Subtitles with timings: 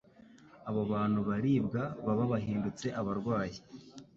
[0.69, 3.57] abo bantu baribwa baba bahindutse abarwayi.